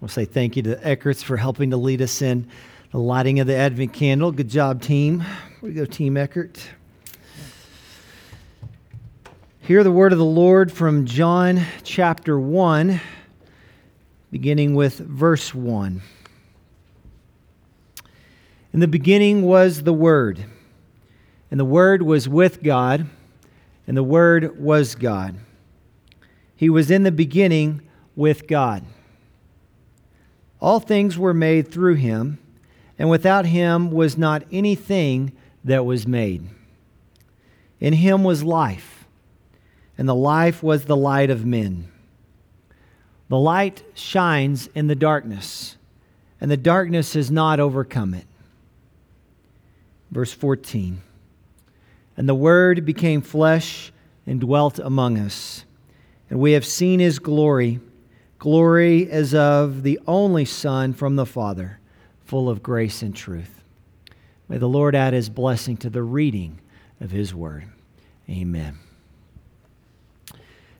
We'll 0.00 0.08
say 0.08 0.26
thank 0.26 0.56
you 0.56 0.62
to 0.62 0.76
the 0.76 0.76
Eckerts 0.76 1.24
for 1.24 1.36
helping 1.36 1.70
to 1.70 1.76
lead 1.76 2.00
us 2.02 2.22
in 2.22 2.48
the 2.92 2.98
lighting 2.98 3.40
of 3.40 3.48
the 3.48 3.56
Advent 3.56 3.92
candle. 3.92 4.30
Good 4.30 4.48
job, 4.48 4.80
team. 4.80 5.24
We 5.60 5.72
go, 5.72 5.86
Team 5.86 6.16
Eckert. 6.16 6.62
Hear 9.60 9.82
the 9.82 9.90
word 9.90 10.12
of 10.12 10.18
the 10.18 10.24
Lord 10.24 10.70
from 10.70 11.04
John 11.04 11.60
chapter 11.82 12.38
1, 12.38 13.00
beginning 14.30 14.76
with 14.76 14.98
verse 14.98 15.52
1. 15.52 16.00
In 18.72 18.80
the 18.80 18.86
beginning 18.86 19.42
was 19.42 19.82
the 19.82 19.92
Word, 19.92 20.44
and 21.50 21.58
the 21.58 21.64
Word 21.64 22.02
was 22.02 22.28
with 22.28 22.62
God, 22.62 23.04
and 23.88 23.96
the 23.96 24.04
Word 24.04 24.60
was 24.60 24.94
God. 24.94 25.34
He 26.54 26.70
was 26.70 26.88
in 26.88 27.02
the 27.02 27.10
beginning 27.10 27.82
with 28.14 28.46
God. 28.46 28.84
All 30.60 30.80
things 30.80 31.16
were 31.16 31.34
made 31.34 31.68
through 31.68 31.94
him, 31.94 32.38
and 32.98 33.08
without 33.08 33.46
him 33.46 33.90
was 33.90 34.18
not 34.18 34.44
anything 34.50 35.32
that 35.64 35.84
was 35.84 36.06
made. 36.06 36.48
In 37.80 37.92
him 37.92 38.24
was 38.24 38.42
life, 38.42 39.06
and 39.96 40.08
the 40.08 40.14
life 40.14 40.62
was 40.62 40.84
the 40.84 40.96
light 40.96 41.30
of 41.30 41.46
men. 41.46 41.88
The 43.28 43.38
light 43.38 43.84
shines 43.94 44.68
in 44.74 44.88
the 44.88 44.96
darkness, 44.96 45.76
and 46.40 46.50
the 46.50 46.56
darkness 46.56 47.14
has 47.14 47.30
not 47.30 47.60
overcome 47.60 48.14
it. 48.14 48.26
Verse 50.10 50.32
14 50.32 51.02
And 52.16 52.28
the 52.28 52.34
Word 52.34 52.84
became 52.84 53.20
flesh 53.20 53.92
and 54.26 54.40
dwelt 54.40 54.80
among 54.80 55.18
us, 55.18 55.64
and 56.30 56.40
we 56.40 56.52
have 56.52 56.66
seen 56.66 56.98
his 56.98 57.20
glory 57.20 57.80
Glory 58.38 59.10
as 59.10 59.34
of 59.34 59.82
the 59.82 59.98
only 60.06 60.44
Son 60.44 60.92
from 60.92 61.16
the 61.16 61.26
Father, 61.26 61.80
full 62.24 62.48
of 62.48 62.62
grace 62.62 63.02
and 63.02 63.14
truth. 63.14 63.62
May 64.48 64.58
the 64.58 64.68
Lord 64.68 64.94
add 64.94 65.12
his 65.12 65.28
blessing 65.28 65.76
to 65.78 65.90
the 65.90 66.02
reading 66.02 66.60
of 67.00 67.10
his 67.10 67.34
word. 67.34 67.64
Amen. 68.30 68.78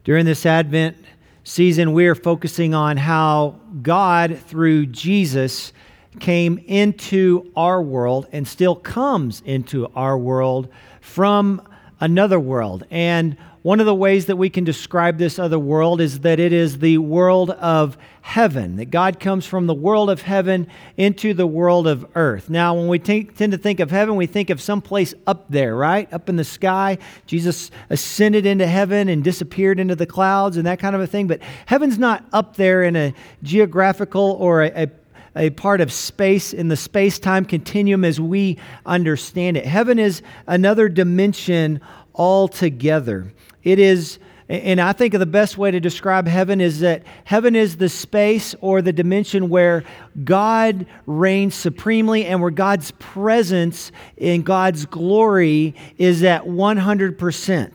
During 0.04 0.24
this 0.24 0.46
Advent 0.46 0.96
season, 1.44 1.92
we 1.92 2.06
are 2.06 2.14
focusing 2.14 2.74
on 2.74 2.96
how 2.96 3.60
God, 3.82 4.38
through 4.38 4.86
Jesus, 4.86 5.72
came 6.20 6.58
into 6.66 7.50
our 7.56 7.82
world 7.82 8.26
and 8.32 8.46
still 8.46 8.74
comes 8.76 9.42
into 9.44 9.86
our 9.94 10.16
world 10.16 10.68
from 11.00 11.60
another 12.00 12.38
world. 12.40 12.84
And 12.90 13.36
one 13.62 13.80
of 13.80 13.86
the 13.86 13.94
ways 13.94 14.26
that 14.26 14.36
we 14.36 14.50
can 14.50 14.64
describe 14.64 15.18
this 15.18 15.38
other 15.38 15.58
world 15.58 16.00
is 16.00 16.20
that 16.20 16.38
it 16.38 16.52
is 16.52 16.78
the 16.78 16.98
world 16.98 17.50
of 17.50 17.98
heaven, 18.22 18.76
that 18.76 18.90
God 18.90 19.18
comes 19.18 19.46
from 19.46 19.66
the 19.66 19.74
world 19.74 20.10
of 20.10 20.22
heaven 20.22 20.68
into 20.96 21.34
the 21.34 21.46
world 21.46 21.86
of 21.86 22.06
earth. 22.14 22.48
Now, 22.48 22.74
when 22.74 22.86
we 22.86 22.98
t- 22.98 23.24
tend 23.24 23.52
to 23.52 23.58
think 23.58 23.80
of 23.80 23.90
heaven, 23.90 24.16
we 24.16 24.26
think 24.26 24.50
of 24.50 24.60
some 24.60 24.80
place 24.80 25.12
up 25.26 25.46
there, 25.48 25.74
right? 25.74 26.12
Up 26.12 26.28
in 26.28 26.36
the 26.36 26.44
sky. 26.44 26.98
Jesus 27.26 27.70
ascended 27.90 28.46
into 28.46 28.66
heaven 28.66 29.08
and 29.08 29.24
disappeared 29.24 29.80
into 29.80 29.96
the 29.96 30.06
clouds 30.06 30.56
and 30.56 30.66
that 30.66 30.78
kind 30.78 30.94
of 30.94 31.00
a 31.00 31.06
thing. 31.06 31.26
But 31.26 31.40
heaven's 31.66 31.98
not 31.98 32.24
up 32.32 32.56
there 32.56 32.84
in 32.84 32.96
a 32.96 33.12
geographical 33.42 34.36
or 34.38 34.62
a, 34.62 34.84
a 34.84 34.86
a 35.38 35.50
part 35.50 35.80
of 35.80 35.92
space 35.92 36.52
in 36.52 36.68
the 36.68 36.76
space 36.76 37.18
time 37.18 37.44
continuum 37.44 38.04
as 38.04 38.20
we 38.20 38.58
understand 38.84 39.56
it. 39.56 39.64
Heaven 39.64 39.98
is 39.98 40.20
another 40.46 40.88
dimension 40.88 41.80
altogether. 42.14 43.32
It 43.62 43.78
is, 43.78 44.18
and 44.48 44.80
I 44.80 44.92
think 44.92 45.14
the 45.16 45.24
best 45.24 45.56
way 45.56 45.70
to 45.70 45.78
describe 45.78 46.26
heaven 46.26 46.60
is 46.60 46.80
that 46.80 47.04
heaven 47.24 47.54
is 47.54 47.76
the 47.76 47.88
space 47.88 48.54
or 48.60 48.82
the 48.82 48.92
dimension 48.92 49.48
where 49.48 49.84
God 50.24 50.86
reigns 51.06 51.54
supremely 51.54 52.26
and 52.26 52.42
where 52.42 52.50
God's 52.50 52.90
presence 52.98 53.92
in 54.16 54.42
God's 54.42 54.86
glory 54.86 55.76
is 55.96 56.24
at 56.24 56.44
100%. 56.44 57.70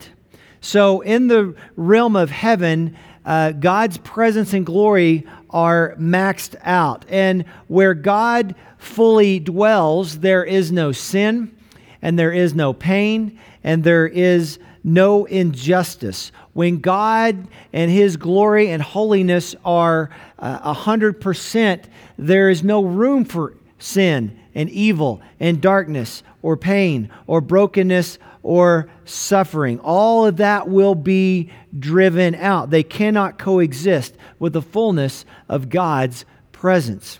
So, 0.59 1.01
in 1.01 1.27
the 1.27 1.55
realm 1.75 2.15
of 2.15 2.29
heaven, 2.29 2.95
uh, 3.25 3.51
God's 3.51 3.97
presence 3.97 4.53
and 4.53 4.66
glory 4.66 5.25
are 5.50 5.95
maxed 6.00 6.56
out. 6.63 7.06
And 7.09 7.45
where 7.67 7.94
God 7.94 8.56
fully 8.78 9.39
dwells, 9.39 10.19
there 10.19 10.44
is 10.44 10.72
no 10.72 10.91
sin, 10.91 11.56
and 12.01 12.19
there 12.19 12.33
is 12.33 12.53
no 12.53 12.73
pain, 12.73 13.39
and 13.63 13.83
there 13.83 14.07
is 14.07 14.59
no 14.83 15.25
injustice. 15.25 16.31
When 16.53 16.79
God 16.79 17.47
and 17.72 17.89
His 17.89 18.17
glory 18.17 18.69
and 18.69 18.81
holiness 18.81 19.56
are 19.63 20.09
uh, 20.38 20.59
a 20.62 20.73
hundred 20.73 21.22
percent, 21.22 21.88
there 22.17 22.50
is 22.50 22.63
no 22.63 22.83
room 22.83 23.23
for 23.23 23.56
sin 23.79 24.38
and 24.53 24.69
evil 24.69 25.22
and 25.39 25.62
darkness 25.62 26.23
or 26.43 26.55
pain 26.55 27.09
or 27.25 27.41
brokenness 27.41 28.19
or 28.43 28.89
suffering. 29.05 29.79
All 29.79 30.27
of 30.27 30.37
that 30.37 30.67
will 30.67 30.93
be 30.93 31.49
driven 31.79 32.35
out. 32.35 32.69
They 32.69 32.83
cannot 32.83 33.39
coexist 33.39 34.15
with 34.37 34.53
the 34.53 34.61
fullness 34.61 35.25
of 35.49 35.69
God's 35.69 36.25
presence. 36.51 37.19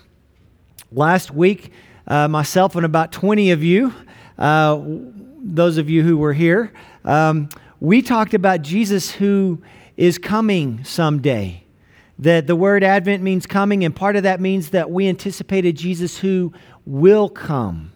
Last 0.92 1.32
week, 1.32 1.72
uh, 2.06 2.28
myself 2.28 2.76
and 2.76 2.86
about 2.86 3.12
20 3.12 3.52
of 3.52 3.64
you, 3.64 3.94
uh, 4.38 4.80
those 5.42 5.78
of 5.78 5.90
you 5.90 6.04
who 6.04 6.18
were 6.18 6.34
here, 6.34 6.72
um, 7.06 7.50
we 7.80 8.02
talked 8.02 8.34
about 8.34 8.62
Jesus 8.62 9.12
who 9.12 9.62
is 9.98 10.18
coming 10.18 10.84
someday. 10.84 11.64
That 12.20 12.48
the 12.48 12.56
word 12.56 12.84
Advent 12.84 13.24
means 13.24 13.46
coming, 13.46 13.84
and 13.84 13.96
part 13.96 14.16
of 14.16 14.24
that 14.24 14.40
means 14.40 14.70
that 14.70 14.92
we 14.92 15.08
anticipated 15.08 15.76
Jesus 15.76 16.20
who 16.20 16.54
will 16.86 17.28
come. 17.28 17.93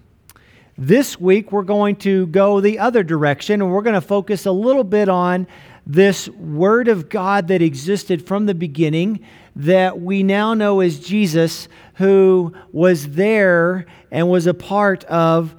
This 0.79 1.19
week, 1.19 1.51
we're 1.51 1.63
going 1.63 1.95
to 1.97 2.27
go 2.27 2.61
the 2.61 2.77
other 2.77 3.01
direction, 3.01 3.63
and 3.63 3.71
we're 3.71 3.81
going 3.81 3.95
to 3.95 4.01
focus 4.01 4.45
a 4.45 4.51
little 4.51 4.83
bit 4.83 5.09
on 5.09 5.47
this 5.87 6.29
Word 6.29 6.87
of 6.87 7.09
God 7.09 7.47
that 7.47 7.63
existed 7.63 8.27
from 8.27 8.45
the 8.45 8.53
beginning 8.53 9.25
that 9.55 9.99
we 9.99 10.21
now 10.21 10.53
know 10.53 10.81
as 10.81 10.99
Jesus, 10.99 11.67
who 11.95 12.53
was 12.71 13.13
there 13.13 13.87
and 14.11 14.29
was 14.29 14.45
a 14.45 14.53
part 14.53 15.03
of 15.05 15.55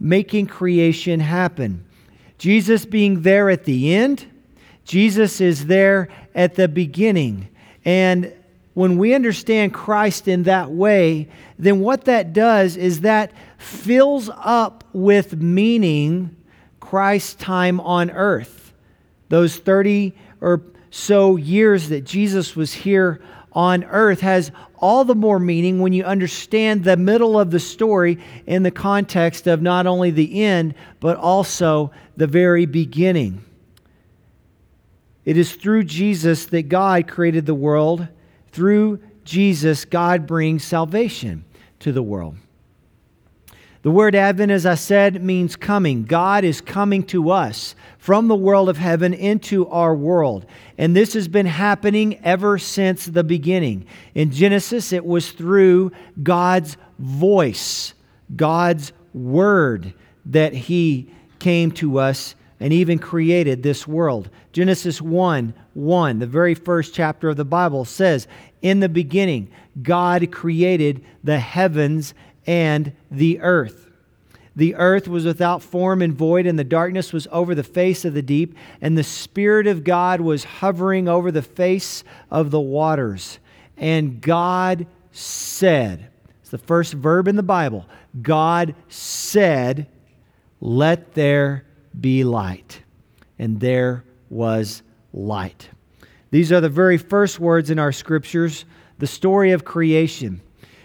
making 0.00 0.46
creation 0.46 1.20
happen. 1.20 1.84
Jesus 2.38 2.86
being 2.86 3.20
there 3.20 3.50
at 3.50 3.64
the 3.64 3.94
end, 3.94 4.24
Jesus 4.86 5.38
is 5.38 5.66
there 5.66 6.08
at 6.34 6.54
the 6.54 6.66
beginning. 6.66 7.48
And 7.84 8.32
when 8.76 8.98
we 8.98 9.14
understand 9.14 9.72
Christ 9.72 10.28
in 10.28 10.42
that 10.42 10.70
way, 10.70 11.30
then 11.58 11.80
what 11.80 12.04
that 12.04 12.34
does 12.34 12.76
is 12.76 13.00
that 13.00 13.32
fills 13.56 14.28
up 14.36 14.84
with 14.92 15.40
meaning 15.40 16.36
Christ's 16.78 17.36
time 17.36 17.80
on 17.80 18.10
earth. 18.10 18.74
Those 19.30 19.56
30 19.56 20.14
or 20.42 20.60
so 20.90 21.36
years 21.36 21.88
that 21.88 22.04
Jesus 22.04 22.54
was 22.54 22.74
here 22.74 23.22
on 23.52 23.82
earth 23.84 24.20
has 24.20 24.52
all 24.78 25.06
the 25.06 25.14
more 25.14 25.38
meaning 25.38 25.80
when 25.80 25.94
you 25.94 26.04
understand 26.04 26.84
the 26.84 26.98
middle 26.98 27.40
of 27.40 27.50
the 27.50 27.58
story 27.58 28.18
in 28.46 28.62
the 28.62 28.70
context 28.70 29.46
of 29.46 29.62
not 29.62 29.86
only 29.86 30.10
the 30.10 30.44
end, 30.44 30.74
but 31.00 31.16
also 31.16 31.92
the 32.18 32.26
very 32.26 32.66
beginning. 32.66 33.42
It 35.24 35.38
is 35.38 35.54
through 35.54 35.84
Jesus 35.84 36.44
that 36.44 36.68
God 36.68 37.08
created 37.08 37.46
the 37.46 37.54
world. 37.54 38.08
Through 38.56 39.00
Jesus, 39.22 39.84
God 39.84 40.26
brings 40.26 40.64
salvation 40.64 41.44
to 41.80 41.92
the 41.92 42.02
world. 42.02 42.36
The 43.82 43.90
word 43.90 44.14
Advent, 44.14 44.50
as 44.50 44.64
I 44.64 44.76
said, 44.76 45.22
means 45.22 45.56
coming. 45.56 46.04
God 46.04 46.42
is 46.42 46.62
coming 46.62 47.02
to 47.08 47.32
us 47.32 47.74
from 47.98 48.28
the 48.28 48.34
world 48.34 48.70
of 48.70 48.78
heaven 48.78 49.12
into 49.12 49.68
our 49.68 49.94
world. 49.94 50.46
And 50.78 50.96
this 50.96 51.12
has 51.12 51.28
been 51.28 51.44
happening 51.44 52.18
ever 52.24 52.56
since 52.56 53.04
the 53.04 53.22
beginning. 53.22 53.84
In 54.14 54.30
Genesis, 54.30 54.90
it 54.90 55.04
was 55.04 55.32
through 55.32 55.92
God's 56.22 56.78
voice, 56.98 57.92
God's 58.34 58.94
word, 59.12 59.92
that 60.24 60.54
He 60.54 61.10
came 61.40 61.72
to 61.72 61.98
us 61.98 62.34
and 62.60 62.72
even 62.72 62.98
created 62.98 63.62
this 63.62 63.86
world. 63.86 64.30
Genesis 64.52 65.00
1 65.00 65.54
1, 65.74 66.18
the 66.18 66.26
very 66.26 66.54
first 66.54 66.94
chapter 66.94 67.28
of 67.28 67.36
the 67.36 67.44
Bible, 67.44 67.84
says, 67.84 68.26
In 68.62 68.80
the 68.80 68.88
beginning, 68.88 69.50
God 69.82 70.30
created 70.32 71.04
the 71.22 71.38
heavens 71.38 72.14
and 72.46 72.92
the 73.10 73.40
earth. 73.40 73.90
The 74.54 74.74
earth 74.76 75.06
was 75.06 75.26
without 75.26 75.62
form 75.62 76.00
and 76.00 76.14
void, 76.14 76.46
and 76.46 76.58
the 76.58 76.64
darkness 76.64 77.12
was 77.12 77.28
over 77.30 77.54
the 77.54 77.62
face 77.62 78.06
of 78.06 78.14
the 78.14 78.22
deep, 78.22 78.56
and 78.80 78.96
the 78.96 79.04
Spirit 79.04 79.66
of 79.66 79.84
God 79.84 80.22
was 80.22 80.44
hovering 80.44 81.08
over 81.08 81.30
the 81.30 81.42
face 81.42 82.04
of 82.30 82.50
the 82.50 82.60
waters. 82.60 83.38
And 83.76 84.22
God 84.22 84.86
said, 85.12 86.08
it's 86.46 86.52
the 86.52 86.58
first 86.58 86.92
verb 86.94 87.26
in 87.26 87.34
the 87.34 87.42
Bible, 87.42 87.86
God 88.22 88.76
said, 88.88 89.88
Let 90.60 91.14
there 91.14 91.65
be 92.00 92.24
light. 92.24 92.80
And 93.38 93.60
there 93.60 94.04
was 94.30 94.82
light. 95.12 95.68
These 96.30 96.52
are 96.52 96.60
the 96.60 96.68
very 96.68 96.98
first 96.98 97.38
words 97.38 97.70
in 97.70 97.78
our 97.78 97.92
scriptures 97.92 98.64
the 98.98 99.06
story 99.06 99.52
of 99.52 99.64
creation. 99.64 100.40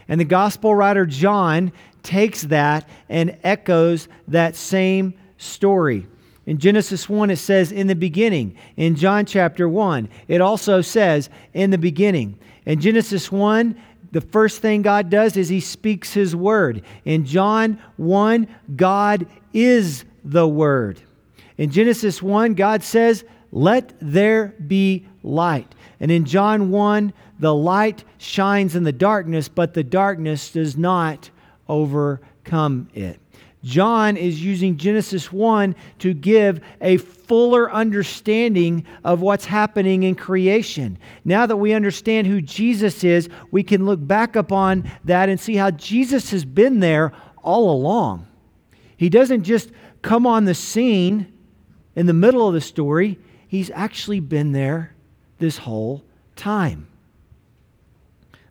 And 0.07 0.19
the 0.19 0.25
gospel 0.25 0.75
writer 0.75 1.05
John 1.05 1.71
takes 2.03 2.41
that 2.43 2.89
and 3.07 3.37
echoes 3.43 4.07
that 4.27 4.55
same 4.55 5.13
story. 5.37 6.07
In 6.45 6.57
Genesis 6.57 7.07
1, 7.07 7.29
it 7.29 7.37
says, 7.37 7.71
in 7.71 7.87
the 7.87 7.95
beginning. 7.95 8.55
In 8.75 8.95
John 8.95 9.25
chapter 9.25 9.69
1, 9.69 10.09
it 10.27 10.41
also 10.41 10.81
says, 10.81 11.29
in 11.53 11.69
the 11.69 11.77
beginning. 11.77 12.37
In 12.65 12.81
Genesis 12.81 13.31
1, 13.31 13.79
the 14.11 14.21
first 14.21 14.61
thing 14.61 14.81
God 14.81 15.09
does 15.09 15.37
is 15.37 15.47
he 15.47 15.61
speaks 15.61 16.13
his 16.13 16.35
word. 16.35 16.81
In 17.05 17.25
John 17.25 17.79
1, 17.97 18.47
God 18.75 19.27
is 19.53 20.03
the 20.23 20.47
word. 20.47 21.01
In 21.57 21.71
Genesis 21.71 22.21
1, 22.21 22.53
God 22.53 22.83
says, 22.83 23.23
Let 23.51 23.93
there 24.01 24.55
be 24.65 25.07
light. 25.23 25.73
And 25.99 26.09
in 26.09 26.25
John 26.25 26.71
1, 26.71 27.13
the 27.39 27.53
light 27.53 28.03
shines 28.17 28.75
in 28.75 28.83
the 28.83 28.91
darkness, 28.91 29.47
but 29.47 29.73
the 29.73 29.83
darkness 29.83 30.51
does 30.51 30.77
not 30.77 31.29
overcome 31.67 32.89
it. 32.93 33.19
John 33.63 34.17
is 34.17 34.43
using 34.43 34.77
Genesis 34.77 35.31
1 35.31 35.75
to 35.99 36.13
give 36.13 36.61
a 36.81 36.97
fuller 36.97 37.71
understanding 37.71 38.85
of 39.03 39.21
what's 39.21 39.45
happening 39.45 40.03
in 40.03 40.15
creation. 40.15 40.97
Now 41.23 41.45
that 41.45 41.57
we 41.57 41.73
understand 41.73 42.25
who 42.25 42.41
Jesus 42.41 43.03
is, 43.03 43.29
we 43.51 43.61
can 43.61 43.85
look 43.85 44.05
back 44.05 44.35
upon 44.35 44.89
that 45.05 45.29
and 45.29 45.39
see 45.39 45.55
how 45.55 45.71
Jesus 45.71 46.31
has 46.31 46.43
been 46.43 46.79
there 46.79 47.13
all 47.43 47.71
along. 47.71 48.25
He 48.97 49.09
doesn't 49.09 49.43
just 49.43 49.71
come 50.01 50.25
on 50.25 50.45
the 50.45 50.55
scene 50.55 51.31
in 51.95 52.05
the 52.05 52.13
middle 52.13 52.47
of 52.47 52.53
the 52.53 52.61
story, 52.61 53.19
he's 53.47 53.69
actually 53.71 54.19
been 54.19 54.51
there 54.51 54.93
this 55.39 55.57
whole 55.57 56.03
time. 56.35 56.87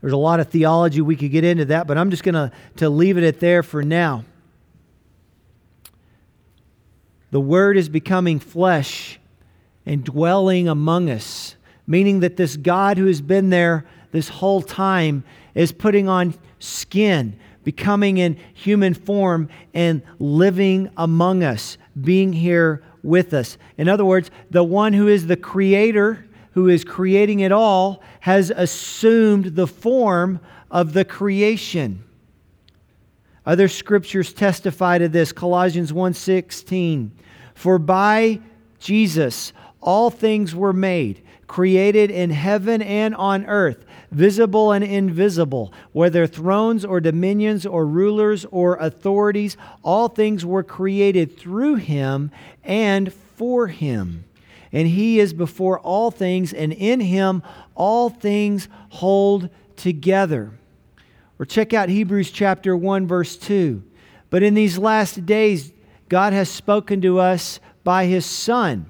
There's 0.00 0.12
a 0.12 0.18
lot 0.18 0.40
of 0.40 0.48
theology 0.48 1.00
we 1.00 1.16
could 1.16 1.30
get 1.30 1.44
into 1.44 1.66
that, 1.66 1.86
but 1.86 1.98
I'm 1.98 2.10
just 2.10 2.22
going 2.22 2.50
to 2.76 2.88
leave 2.88 3.18
it 3.18 3.24
at 3.24 3.40
there 3.40 3.62
for 3.62 3.82
now. 3.82 4.24
The 7.30 7.40
Word 7.40 7.76
is 7.76 7.88
becoming 7.88 8.40
flesh 8.40 9.20
and 9.86 10.02
dwelling 10.02 10.68
among 10.68 11.10
us, 11.10 11.54
meaning 11.86 12.20
that 12.20 12.36
this 12.36 12.56
God 12.56 12.98
who 12.98 13.06
has 13.06 13.20
been 13.20 13.50
there 13.50 13.86
this 14.12 14.28
whole 14.28 14.62
time 14.62 15.22
is 15.54 15.70
putting 15.70 16.08
on 16.08 16.34
skin, 16.58 17.38
becoming 17.70 18.18
in 18.18 18.36
human 18.52 18.92
form, 18.94 19.48
and 19.72 20.02
living 20.18 20.90
among 20.96 21.44
us, 21.44 21.78
being 22.00 22.32
here 22.32 22.82
with 23.04 23.32
us. 23.32 23.56
In 23.78 23.88
other 23.88 24.04
words, 24.04 24.28
the 24.50 24.64
one 24.64 24.92
who 24.92 25.06
is 25.06 25.28
the 25.28 25.36
creator, 25.36 26.26
who 26.54 26.68
is 26.68 26.82
creating 26.82 27.38
it 27.38 27.52
all, 27.52 28.02
has 28.18 28.50
assumed 28.50 29.54
the 29.54 29.68
form 29.68 30.40
of 30.68 30.94
the 30.94 31.04
creation. 31.04 32.02
Other 33.46 33.68
scriptures 33.68 34.32
testify 34.32 34.98
to 34.98 35.08
this. 35.08 35.30
Colossians 35.30 35.92
1:16. 35.92 37.12
For 37.54 37.78
by 37.78 38.40
Jesus 38.80 39.52
all 39.80 40.10
things 40.10 40.56
were 40.56 40.72
made, 40.72 41.22
created 41.46 42.10
in 42.10 42.30
heaven 42.30 42.82
and 42.82 43.14
on 43.14 43.46
earth, 43.46 43.84
visible 44.10 44.72
and 44.72 44.84
invisible, 44.84 45.72
whether 45.92 46.26
thrones 46.26 46.84
or 46.84 47.00
dominions 47.00 47.64
or 47.64 47.86
rulers 47.86 48.44
or 48.50 48.76
authorities, 48.76 49.56
all 49.82 50.08
things 50.08 50.44
were 50.44 50.62
created 50.62 51.38
through 51.38 51.76
him 51.76 52.30
and 52.64 53.12
for 53.12 53.68
him. 53.68 54.24
And 54.72 54.86
he 54.86 55.18
is 55.18 55.32
before 55.32 55.80
all 55.80 56.10
things, 56.10 56.52
and 56.52 56.72
in 56.72 57.00
him 57.00 57.42
all 57.74 58.08
things 58.08 58.68
hold 58.90 59.48
together. 59.76 60.52
Or 61.38 61.46
check 61.46 61.72
out 61.72 61.88
Hebrews 61.88 62.30
chapter 62.30 62.76
1, 62.76 63.06
verse 63.06 63.36
2. 63.36 63.82
But 64.28 64.42
in 64.42 64.54
these 64.54 64.78
last 64.78 65.26
days, 65.26 65.72
God 66.08 66.32
has 66.32 66.48
spoken 66.48 67.00
to 67.00 67.18
us 67.18 67.58
by 67.82 68.06
his 68.06 68.26
Son, 68.26 68.86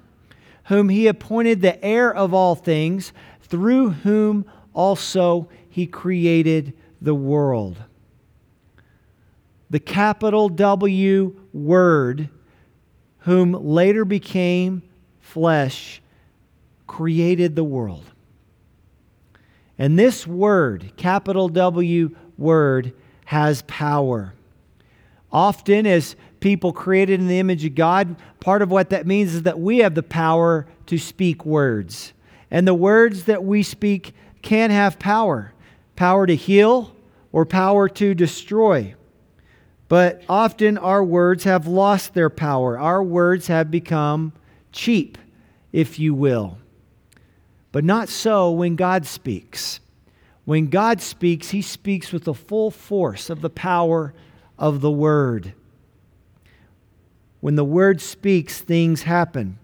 whom 0.64 0.88
he 0.88 1.06
appointed 1.06 1.62
the 1.62 1.82
heir 1.84 2.12
of 2.12 2.34
all 2.34 2.54
things, 2.54 3.12
through 3.42 3.90
whom 3.90 4.44
also 4.80 5.46
he 5.68 5.86
created 5.86 6.72
the 7.02 7.14
world. 7.14 7.76
The 9.68 9.78
capital 9.78 10.48
W 10.48 11.38
word, 11.52 12.30
whom 13.18 13.52
later 13.52 14.06
became 14.06 14.82
flesh, 15.20 16.00
created 16.86 17.56
the 17.56 17.62
world. 17.62 18.06
And 19.78 19.98
this 19.98 20.26
word, 20.26 20.92
capital 20.96 21.50
W 21.50 22.16
word, 22.38 22.94
has 23.26 23.62
power. 23.62 24.32
Often, 25.30 25.86
as 25.86 26.16
people 26.40 26.72
created 26.72 27.20
in 27.20 27.28
the 27.28 27.38
image 27.38 27.66
of 27.66 27.74
God, 27.74 28.16
part 28.40 28.62
of 28.62 28.70
what 28.70 28.90
that 28.90 29.06
means 29.06 29.34
is 29.34 29.42
that 29.42 29.60
we 29.60 29.78
have 29.78 29.94
the 29.94 30.02
power 30.02 30.66
to 30.86 30.96
speak 30.96 31.44
words. 31.44 32.14
And 32.50 32.66
the 32.66 32.74
words 32.74 33.24
that 33.24 33.44
we 33.44 33.62
speak 33.62 34.14
can 34.42 34.70
have 34.70 34.98
power 34.98 35.52
power 36.00 36.26
to 36.26 36.34
heal 36.34 36.96
or 37.30 37.44
power 37.44 37.86
to 37.86 38.14
destroy. 38.14 38.94
But 39.86 40.22
often 40.30 40.78
our 40.78 41.04
words 41.04 41.44
have 41.44 41.66
lost 41.66 42.14
their 42.14 42.30
power. 42.30 42.78
Our 42.78 43.02
words 43.02 43.48
have 43.48 43.70
become 43.70 44.32
cheap, 44.72 45.18
if 45.72 45.98
you 45.98 46.14
will. 46.14 46.56
But 47.70 47.84
not 47.84 48.08
so 48.08 48.50
when 48.50 48.76
God 48.76 49.04
speaks. 49.04 49.80
When 50.46 50.68
God 50.68 51.02
speaks, 51.02 51.50
he 51.50 51.60
speaks 51.60 52.12
with 52.12 52.24
the 52.24 52.32
full 52.32 52.70
force 52.70 53.28
of 53.28 53.42
the 53.42 53.50
power 53.50 54.14
of 54.58 54.80
the 54.80 54.90
word. 54.90 55.52
When 57.40 57.56
the 57.56 57.64
word 57.64 58.00
speaks, 58.00 58.62
things 58.62 59.02
happen. 59.02 59.58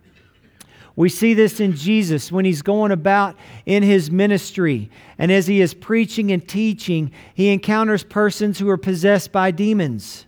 We 0.97 1.11
see 1.11 1.35
this 1.35 1.61
in 1.61 1.75
Jesus 1.75 2.33
when 2.33 2.47
he's 2.47 2.63
going 2.63 2.91
about 2.91 3.37
in 3.67 3.83
his 3.83 4.11
ministry. 4.11 4.91
And 5.19 5.31
as 5.31 5.47
he 5.47 5.61
is 5.61 5.75
preaching 5.75 6.33
and 6.33 6.47
teaching, 6.47 7.13
he 7.35 7.49
encounters 7.49 8.03
persons 8.03 8.59
who 8.59 8.69
are 8.71 8.79
possessed 8.79 9.31
by 9.31 9.51
demons. 9.51 10.27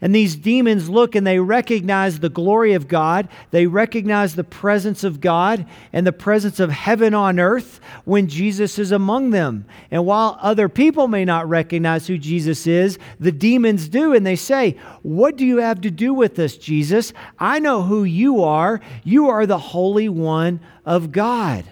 And 0.00 0.14
these 0.14 0.36
demons 0.36 0.90
look 0.90 1.14
and 1.14 1.26
they 1.26 1.38
recognize 1.38 2.18
the 2.18 2.28
glory 2.28 2.74
of 2.74 2.88
God. 2.88 3.28
They 3.52 3.66
recognize 3.66 4.34
the 4.34 4.44
presence 4.44 5.04
of 5.04 5.20
God 5.20 5.66
and 5.92 6.06
the 6.06 6.12
presence 6.12 6.60
of 6.60 6.70
heaven 6.70 7.14
on 7.14 7.38
earth 7.38 7.80
when 8.04 8.28
Jesus 8.28 8.78
is 8.78 8.92
among 8.92 9.30
them. 9.30 9.64
And 9.90 10.04
while 10.04 10.38
other 10.42 10.68
people 10.68 11.08
may 11.08 11.24
not 11.24 11.48
recognize 11.48 12.06
who 12.06 12.18
Jesus 12.18 12.66
is, 12.66 12.98
the 13.18 13.32
demons 13.32 13.88
do. 13.88 14.12
And 14.12 14.26
they 14.26 14.36
say, 14.36 14.76
What 15.02 15.36
do 15.36 15.46
you 15.46 15.58
have 15.58 15.80
to 15.82 15.90
do 15.90 16.12
with 16.12 16.38
us, 16.38 16.56
Jesus? 16.56 17.12
I 17.38 17.58
know 17.58 17.82
who 17.82 18.04
you 18.04 18.42
are. 18.42 18.80
You 19.04 19.28
are 19.28 19.46
the 19.46 19.58
Holy 19.58 20.08
One 20.08 20.60
of 20.84 21.12
God. 21.12 21.64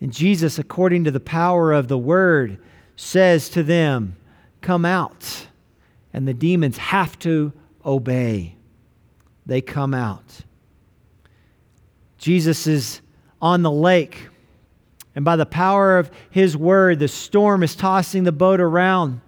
And 0.00 0.12
Jesus, 0.12 0.58
according 0.58 1.04
to 1.04 1.10
the 1.10 1.18
power 1.18 1.72
of 1.72 1.88
the 1.88 1.96
word, 1.96 2.58
says 2.94 3.48
to 3.48 3.62
them, 3.62 4.16
come 4.64 4.84
out, 4.84 5.46
and 6.12 6.26
the 6.26 6.34
demons 6.34 6.78
have 6.78 7.18
to 7.20 7.52
obey. 7.84 8.56
They 9.46 9.60
come 9.60 9.94
out. 9.94 10.40
Jesus 12.16 12.66
is 12.66 13.02
on 13.42 13.62
the 13.62 13.70
lake, 13.70 14.28
and 15.14 15.24
by 15.24 15.36
the 15.36 15.46
power 15.46 15.98
of 15.98 16.10
his 16.30 16.56
word, 16.56 16.98
the 16.98 17.08
storm 17.08 17.62
is 17.62 17.76
tossing 17.76 18.24
the 18.24 18.32
boat 18.32 18.60
around. 18.60 19.20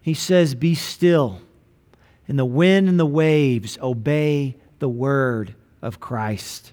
He 0.00 0.14
says, 0.14 0.54
Be 0.54 0.74
still. 0.74 1.42
And 2.26 2.38
the 2.38 2.44
wind 2.44 2.88
and 2.88 2.98
the 2.98 3.06
waves 3.06 3.78
obey 3.82 4.56
the 4.78 4.88
word 4.88 5.54
of 5.80 6.00
Christ. 6.00 6.72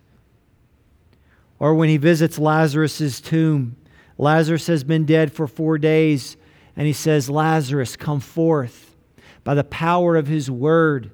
Or 1.60 1.76
when 1.76 1.90
he 1.90 1.98
visits 1.98 2.40
Lazarus' 2.40 3.22
tomb, 3.22 3.76
Lazarus 4.18 4.68
has 4.68 4.84
been 4.84 5.06
dead 5.06 5.32
for 5.32 5.48
four 5.48 5.78
days 5.78 6.38
and 6.76 6.88
he 6.88 6.94
says, 6.94 7.30
Lazarus, 7.30 7.96
come 7.96 8.20
forth. 8.20 8.96
By 9.44 9.54
the 9.54 9.64
power 9.64 10.16
of 10.16 10.28
his 10.28 10.50
word, 10.50 11.12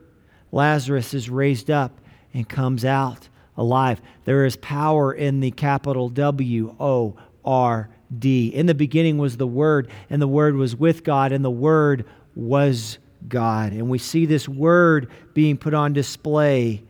Lazarus 0.51 1.13
is 1.13 1.29
raised 1.29 1.69
up 1.69 1.99
and 2.33 2.47
comes 2.47 2.85
out 2.85 3.29
alive. 3.57 4.01
There 4.25 4.45
is 4.45 4.55
power 4.57 5.13
in 5.13 5.39
the 5.39 5.51
capital 5.51 6.09
W 6.09 6.75
O 6.79 7.15
R 7.43 7.89
D. 8.17 8.47
In 8.47 8.65
the 8.65 8.73
beginning 8.73 9.17
was 9.17 9.37
the 9.37 9.47
Word, 9.47 9.89
and 10.09 10.21
the 10.21 10.27
Word 10.27 10.55
was 10.55 10.75
with 10.75 11.03
God, 11.03 11.31
and 11.31 11.43
the 11.45 11.51
Word 11.51 12.05
was 12.35 12.97
God. 13.27 13.71
And 13.71 13.89
we 13.89 13.97
see 13.97 14.25
this 14.25 14.49
Word 14.49 15.09
being 15.33 15.57
put 15.57 15.73
on 15.73 15.93
display 15.93 16.83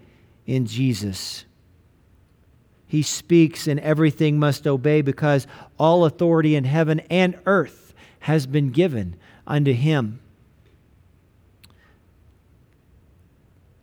in 0.46 0.66
Jesus. 0.66 1.46
He 2.88 3.04
speaks, 3.04 3.68
and 3.68 3.80
everything 3.80 4.40
must 4.40 4.68
obey 4.68 5.02
because 5.02 5.48
all 5.78 6.06
authority 6.06 6.56
in 6.56 6.64
heaven 6.64 7.02
and 7.10 7.38
earth 7.46 7.81
has 8.22 8.48
been 8.48 8.72
given 8.72 9.16
unto 9.46 9.74
him. 9.74 10.20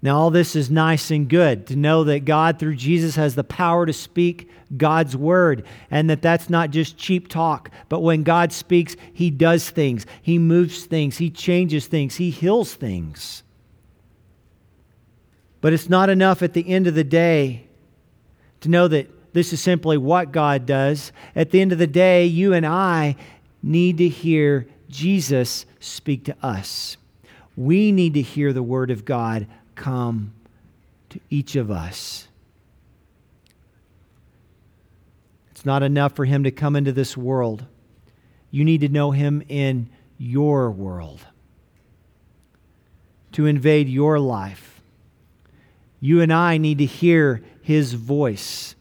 Now, 0.00 0.16
all 0.16 0.30
this 0.30 0.54
is 0.54 0.70
nice 0.70 1.10
and 1.10 1.28
good 1.28 1.66
to 1.66 1.76
know 1.76 2.04
that 2.04 2.24
God, 2.24 2.58
through 2.58 2.76
Jesus, 2.76 3.16
has 3.16 3.34
the 3.34 3.42
power 3.42 3.84
to 3.84 3.92
speak 3.92 4.48
God's 4.76 5.16
word 5.16 5.66
and 5.90 6.08
that 6.08 6.22
that's 6.22 6.48
not 6.48 6.70
just 6.70 6.96
cheap 6.96 7.26
talk, 7.26 7.70
but 7.88 8.00
when 8.00 8.22
God 8.22 8.52
speaks, 8.52 8.94
He 9.12 9.30
does 9.30 9.70
things, 9.70 10.06
He 10.22 10.38
moves 10.38 10.84
things, 10.84 11.18
He 11.18 11.30
changes 11.30 11.88
things, 11.88 12.16
He 12.16 12.30
heals 12.30 12.74
things. 12.74 13.42
But 15.60 15.72
it's 15.72 15.88
not 15.88 16.10
enough 16.10 16.42
at 16.42 16.52
the 16.52 16.68
end 16.68 16.86
of 16.86 16.94
the 16.94 17.02
day 17.02 17.66
to 18.60 18.68
know 18.68 18.86
that 18.86 19.10
this 19.32 19.52
is 19.52 19.60
simply 19.60 19.98
what 19.98 20.30
God 20.30 20.64
does. 20.64 21.12
At 21.34 21.50
the 21.50 21.60
end 21.60 21.72
of 21.72 21.78
the 21.78 21.88
day, 21.88 22.24
you 22.24 22.52
and 22.52 22.64
I 22.64 23.16
need 23.62 23.98
to 23.98 24.08
hear 24.08 24.66
Jesus 24.88 25.66
speak 25.80 26.24
to 26.24 26.36
us. 26.42 26.96
We 27.56 27.92
need 27.92 28.14
to 28.14 28.22
hear 28.22 28.52
the 28.52 28.62
word 28.62 28.90
of 28.90 29.04
God 29.04 29.46
come 29.74 30.32
to 31.10 31.20
each 31.30 31.56
of 31.56 31.70
us. 31.70 32.28
It's 35.50 35.66
not 35.66 35.82
enough 35.82 36.14
for 36.14 36.24
him 36.24 36.44
to 36.44 36.50
come 36.50 36.76
into 36.76 36.92
this 36.92 37.16
world. 37.16 37.64
You 38.50 38.64
need 38.64 38.80
to 38.82 38.88
know 38.88 39.10
him 39.10 39.42
in 39.48 39.90
your 40.16 40.70
world, 40.70 41.20
to 43.32 43.46
invade 43.46 43.88
your 43.88 44.18
life. 44.18 44.80
You 46.00 46.20
and 46.20 46.32
I 46.32 46.58
need 46.58 46.78
to 46.78 46.86
hear 46.86 47.42
his 47.60 47.94
voice, 47.94 48.76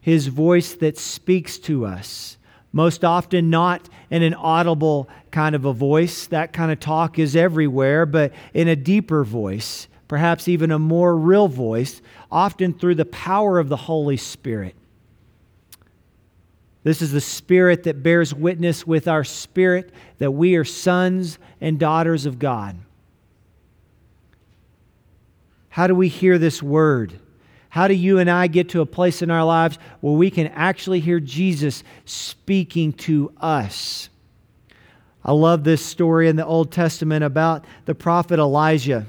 his 0.00 0.28
voice 0.28 0.74
that 0.76 0.96
speaks 0.98 1.58
to 1.58 1.84
us. 1.84 2.38
Most 2.72 3.04
often, 3.04 3.50
not 3.50 3.88
in 4.10 4.22
an 4.22 4.34
audible 4.34 5.08
kind 5.30 5.54
of 5.54 5.66
a 5.66 5.72
voice. 5.72 6.26
That 6.26 6.52
kind 6.52 6.72
of 6.72 6.80
talk 6.80 7.18
is 7.18 7.36
everywhere, 7.36 8.06
but 8.06 8.32
in 8.54 8.66
a 8.66 8.76
deeper 8.76 9.24
voice, 9.24 9.88
perhaps 10.08 10.48
even 10.48 10.70
a 10.70 10.78
more 10.78 11.16
real 11.16 11.48
voice, 11.48 12.00
often 12.30 12.72
through 12.72 12.94
the 12.94 13.04
power 13.04 13.58
of 13.58 13.68
the 13.68 13.76
Holy 13.76 14.16
Spirit. 14.16 14.74
This 16.82 17.02
is 17.02 17.12
the 17.12 17.20
Spirit 17.20 17.84
that 17.84 18.02
bears 18.02 18.34
witness 18.34 18.86
with 18.86 19.06
our 19.06 19.22
spirit 19.22 19.92
that 20.18 20.32
we 20.32 20.56
are 20.56 20.64
sons 20.64 21.38
and 21.60 21.78
daughters 21.78 22.26
of 22.26 22.38
God. 22.38 22.76
How 25.68 25.86
do 25.86 25.94
we 25.94 26.08
hear 26.08 26.38
this 26.38 26.62
word? 26.62 27.18
How 27.72 27.88
do 27.88 27.94
you 27.94 28.18
and 28.18 28.28
I 28.30 28.48
get 28.48 28.68
to 28.70 28.82
a 28.82 28.86
place 28.86 29.22
in 29.22 29.30
our 29.30 29.46
lives 29.46 29.78
where 30.02 30.12
we 30.12 30.30
can 30.30 30.48
actually 30.48 31.00
hear 31.00 31.18
Jesus 31.18 31.82
speaking 32.04 32.92
to 32.92 33.32
us? 33.40 34.10
I 35.24 35.32
love 35.32 35.64
this 35.64 35.82
story 35.82 36.28
in 36.28 36.36
the 36.36 36.44
Old 36.44 36.70
Testament 36.70 37.24
about 37.24 37.64
the 37.86 37.94
prophet 37.94 38.38
Elijah. 38.38 39.06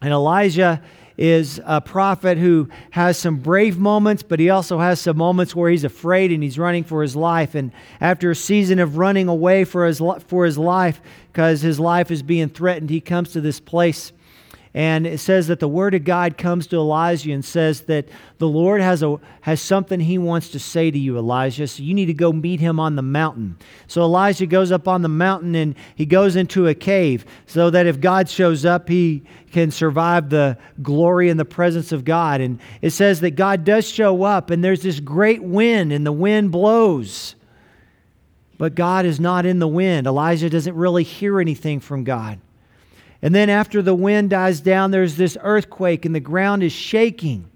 And 0.00 0.10
Elijah 0.10 0.82
is 1.18 1.60
a 1.66 1.82
prophet 1.82 2.38
who 2.38 2.70
has 2.92 3.18
some 3.18 3.40
brave 3.40 3.76
moments, 3.76 4.22
but 4.22 4.40
he 4.40 4.48
also 4.48 4.78
has 4.78 4.98
some 4.98 5.18
moments 5.18 5.54
where 5.54 5.70
he's 5.70 5.84
afraid 5.84 6.32
and 6.32 6.42
he's 6.42 6.58
running 6.58 6.82
for 6.82 7.02
his 7.02 7.14
life. 7.14 7.54
And 7.54 7.72
after 8.00 8.30
a 8.30 8.36
season 8.36 8.78
of 8.78 8.96
running 8.96 9.28
away 9.28 9.64
for 9.64 9.84
his, 9.84 10.00
for 10.28 10.46
his 10.46 10.56
life, 10.56 11.02
because 11.30 11.60
his 11.60 11.78
life 11.78 12.10
is 12.10 12.22
being 12.22 12.48
threatened, 12.48 12.88
he 12.88 13.02
comes 13.02 13.32
to 13.32 13.42
this 13.42 13.60
place 13.60 14.12
and 14.76 15.06
it 15.06 15.20
says 15.20 15.46
that 15.46 15.58
the 15.58 15.66
word 15.66 15.94
of 15.94 16.04
God 16.04 16.36
comes 16.36 16.66
to 16.66 16.76
Elijah 16.76 17.32
and 17.32 17.42
says 17.42 17.80
that 17.84 18.06
the 18.36 18.46
Lord 18.46 18.82
has, 18.82 19.02
a, 19.02 19.18
has 19.40 19.58
something 19.58 19.98
he 19.98 20.18
wants 20.18 20.50
to 20.50 20.58
say 20.58 20.90
to 20.90 20.98
you, 20.98 21.16
Elijah. 21.16 21.66
So 21.66 21.82
you 21.82 21.94
need 21.94 22.06
to 22.06 22.12
go 22.12 22.30
meet 22.30 22.60
him 22.60 22.78
on 22.78 22.94
the 22.94 23.00
mountain. 23.00 23.56
So 23.86 24.02
Elijah 24.02 24.44
goes 24.44 24.70
up 24.70 24.86
on 24.86 25.00
the 25.00 25.08
mountain 25.08 25.54
and 25.54 25.76
he 25.94 26.04
goes 26.04 26.36
into 26.36 26.68
a 26.68 26.74
cave 26.74 27.24
so 27.46 27.70
that 27.70 27.86
if 27.86 28.02
God 28.02 28.28
shows 28.28 28.66
up, 28.66 28.86
he 28.86 29.22
can 29.50 29.70
survive 29.70 30.28
the 30.28 30.58
glory 30.82 31.30
and 31.30 31.40
the 31.40 31.46
presence 31.46 31.90
of 31.90 32.04
God. 32.04 32.42
And 32.42 32.60
it 32.82 32.90
says 32.90 33.20
that 33.20 33.30
God 33.30 33.64
does 33.64 33.88
show 33.88 34.24
up 34.24 34.50
and 34.50 34.62
there's 34.62 34.82
this 34.82 35.00
great 35.00 35.42
wind 35.42 35.90
and 35.90 36.04
the 36.04 36.12
wind 36.12 36.52
blows. 36.52 37.34
But 38.58 38.74
God 38.74 39.06
is 39.06 39.18
not 39.18 39.46
in 39.46 39.58
the 39.58 39.68
wind. 39.68 40.06
Elijah 40.06 40.50
doesn't 40.50 40.74
really 40.74 41.02
hear 41.02 41.40
anything 41.40 41.80
from 41.80 42.04
God. 42.04 42.40
And 43.26 43.34
then 43.34 43.50
after 43.50 43.82
the 43.82 43.92
wind 43.92 44.30
dies 44.30 44.60
down, 44.60 44.92
there's 44.92 45.16
this 45.16 45.36
earthquake 45.42 46.04
and 46.04 46.14
the 46.14 46.20
ground 46.20 46.62
is 46.62 46.70
shaking. 46.70 47.50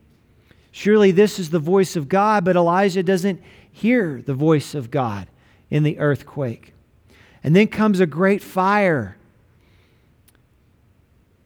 Surely 0.73 1.13
this 1.13 1.39
is 1.39 1.51
the 1.51 1.61
voice 1.61 1.95
of 1.95 2.09
God, 2.09 2.45
but 2.45 2.57
Elijah 2.57 3.05
doesn't 3.05 3.41
hear 3.71 4.21
the 4.21 4.35
voice 4.35 4.75
of 4.75 4.91
God 4.91 5.29
in 5.71 5.85
the 5.85 6.01
earthquake. 6.01 6.75
And 7.45 7.55
then 7.55 7.69
comes 7.69 8.01
a 8.01 8.07
great 8.07 8.43
fire. 8.43 9.17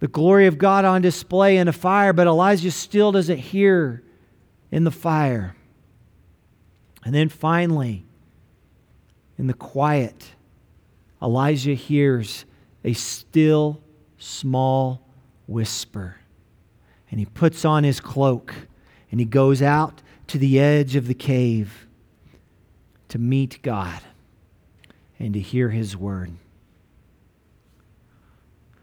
The 0.01 0.09
glory 0.09 0.47
of 0.47 0.57
God 0.57 0.87
on 0.87 1.03
display 1.03 1.59
in 1.59 1.69
a 1.69 1.73
fire, 1.75 2.15
but 2.15 2.27
Elijah 2.27 2.71
still 2.71 3.13
doesn't 3.13 3.37
hear 3.37 4.03
in 4.71 4.85
the 4.85 4.91
fire. 4.91 5.55
And 7.05 7.15
then 7.15 7.29
finally, 7.29 8.07
in 9.37 9.49
the 9.49 9.53
quiet, 9.53 10.31
Elijah 11.21 11.75
hears 11.75 12.47
a 12.85 12.95
still 12.95 13.83
small 14.25 15.03
whisper. 15.47 16.17
And 17.11 17.21
he 17.21 17.27
puts 17.27 17.65
on 17.65 17.85
his 17.85 18.01
cloak 18.01 18.55
and 19.11 19.21
he 19.21 19.27
goes 19.27 19.63
out 19.63 20.03
to 20.29 20.39
the 20.39 20.59
edge 20.59 20.97
of 20.97 21.07
the 21.07 21.15
cave 21.15 21.87
to 23.09 23.19
meet 23.19 23.61
God 23.63 24.01
and 25.19 25.35
to 25.35 25.41
hear 25.41 25.69
his 25.71 25.97
word. 25.97 26.33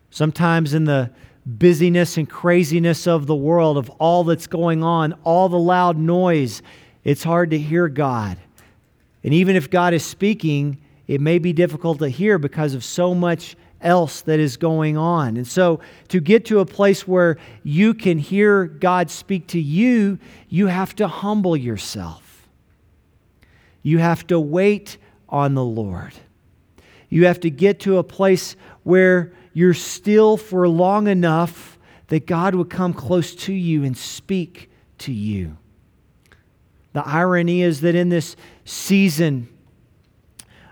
Sometimes 0.10 0.74
in 0.74 0.86
the 0.86 1.12
busyness 1.45 2.17
and 2.17 2.29
craziness 2.29 3.07
of 3.07 3.25
the 3.25 3.36
world, 3.36 3.77
of 3.77 3.89
all 3.91 4.24
that's 4.24 4.48
going 4.48 4.83
on, 4.83 5.13
all 5.24 5.50
the 5.50 5.57
loud 5.57 5.98
noise, 5.98 6.62
it's 7.03 7.24
hard 7.24 7.50
to 7.50 7.57
hear 7.57 7.88
God. 7.88 8.38
And 9.24 9.33
even 9.33 9.55
if 9.55 9.69
God 9.69 9.93
is 9.93 10.05
speaking, 10.05 10.77
it 11.07 11.19
may 11.19 11.39
be 11.39 11.51
difficult 11.51 12.00
to 12.00 12.10
hear 12.10 12.38
because 12.38 12.74
of 12.74 12.83
so 12.83 13.15
much 13.15 13.55
else 13.81 14.21
that 14.21 14.39
is 14.39 14.57
going 14.57 14.97
on. 14.97 15.38
And 15.38 15.47
so, 15.47 15.79
to 16.09 16.19
get 16.19 16.45
to 16.45 16.59
a 16.59 16.65
place 16.65 17.07
where 17.07 17.38
you 17.63 17.93
can 17.93 18.17
hear 18.17 18.65
God 18.65 19.09
speak 19.09 19.47
to 19.47 19.59
you, 19.59 20.19
you 20.50 20.67
have 20.67 20.95
to 20.95 21.07
humble 21.07 21.55
yourself. 21.55 22.47
You 23.83 23.97
have 23.97 24.25
to 24.27 24.39
wait 24.39 24.97
on 25.29 25.55
the 25.55 25.63
Lord. 25.63 26.13
You 27.09 27.25
have 27.25 27.39
to 27.41 27.50
get 27.50 27.79
to 27.81 27.97
a 27.97 28.03
place 28.03 28.55
where 28.83 29.33
you're 29.53 29.73
still 29.73 30.38
for 30.38 30.67
long 30.67 31.07
enough 31.07 31.77
that 32.07 32.25
God 32.25 32.55
would 32.55 32.69
come 32.69 32.93
close 32.93 33.35
to 33.35 33.53
you 33.53 33.83
and 33.83 33.97
speak 33.97 34.69
to 35.00 35.11
you. 35.11 35.57
The 36.93 37.05
irony 37.07 37.61
is 37.61 37.81
that 37.81 37.95
in 37.95 38.09
this 38.09 38.35
season 38.65 39.47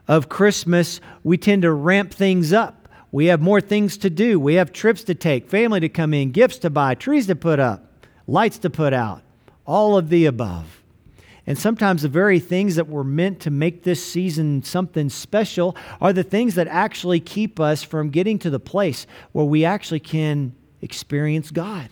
of 0.08 0.28
Christmas, 0.28 1.00
we 1.24 1.38
tend 1.38 1.62
to 1.62 1.72
ramp 1.72 2.14
things 2.14 2.52
up 2.52 2.79
we 3.12 3.28
have 3.28 3.42
more 3.42 3.62
things 3.62 3.98
to 4.00 4.10
do. 4.10 4.40
We 4.40 4.56
have 4.56 4.72
trips 4.72 5.04
to 5.06 5.16
take, 5.16 5.50
family 5.50 5.80
to 5.80 5.90
come 5.90 6.14
in, 6.14 6.32
gifts 6.32 6.60
to 6.60 6.70
buy, 6.70 6.96
trees 6.96 7.28
to 7.28 7.36
put 7.36 7.60
up, 7.60 8.06
lights 8.28 8.60
to 8.60 8.70
put 8.70 8.94
out, 8.94 9.24
all 9.66 9.98
of 9.98 10.10
the 10.10 10.26
above. 10.26 10.84
And 11.48 11.58
sometimes 11.58 12.04
the 12.04 12.10
very 12.10 12.40
things 12.40 12.76
that 12.76 12.88
were 12.88 13.04
meant 13.04 13.40
to 13.42 13.50
make 13.50 13.84
this 13.84 14.06
season 14.06 14.62
something 14.62 15.10
special 15.10 15.76
are 16.00 16.14
the 16.14 16.24
things 16.24 16.54
that 16.56 16.68
actually 16.68 17.20
keep 17.20 17.60
us 17.60 17.82
from 17.82 18.12
getting 18.12 18.38
to 18.40 18.52
the 18.52 18.60
place 18.60 19.08
where 19.32 19.46
we 19.46 19.66
actually 19.66 20.00
can 20.00 20.54
experience 20.82 21.50
God. 21.50 21.90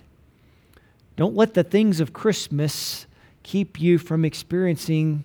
Don't 1.16 1.36
let 1.36 1.56
the 1.56 1.64
things 1.64 2.00
of 2.00 2.14
Christmas 2.14 3.08
keep 3.42 3.82
you 3.82 3.98
from 3.98 4.24
experiencing 4.24 5.24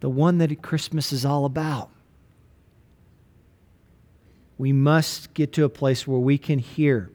the 0.00 0.08
one 0.08 0.38
that 0.38 0.60
Christmas 0.62 1.12
is 1.12 1.24
all 1.24 1.44
about 1.44 1.90
we 4.58 4.72
must 4.72 5.32
get 5.34 5.52
to 5.54 5.64
a 5.64 5.68
place 5.68 6.06
where 6.06 6.18
we 6.18 6.36
can 6.36 6.58
hear. 6.58 7.10